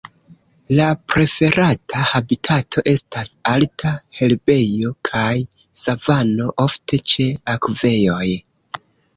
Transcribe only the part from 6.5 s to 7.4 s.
ofte ĉe